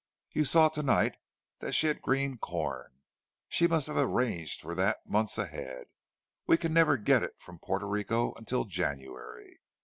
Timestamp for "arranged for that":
3.97-5.05